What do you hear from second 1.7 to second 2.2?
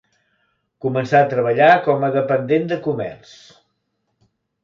com a